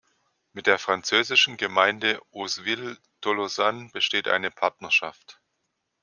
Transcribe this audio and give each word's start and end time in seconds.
Mit 0.53 0.65
der 0.65 0.79
französischen 0.79 1.57
Gemeinde 1.57 2.19
Auzeville-Tolosane 2.31 3.91
besteht 3.93 4.27
eine 4.27 4.49
Partnerschaft. 4.49 5.39